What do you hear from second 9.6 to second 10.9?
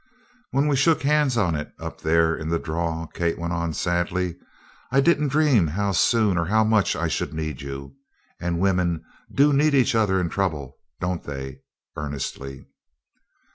each other in trouble,